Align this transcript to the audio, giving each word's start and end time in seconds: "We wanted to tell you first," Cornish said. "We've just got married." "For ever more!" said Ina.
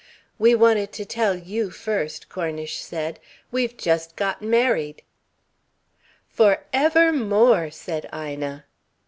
"We 0.39 0.55
wanted 0.55 0.91
to 0.93 1.05
tell 1.05 1.37
you 1.37 1.69
first," 1.69 2.27
Cornish 2.27 2.77
said. 2.77 3.19
"We've 3.51 3.77
just 3.77 4.15
got 4.15 4.41
married." 4.41 5.03
"For 6.27 6.63
ever 6.73 7.13
more!" 7.13 7.69
said 7.69 8.09
Ina. 8.11 8.65